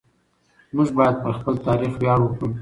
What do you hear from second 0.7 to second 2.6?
موږ باید پر خپل تاریخ ویاړ وکړو.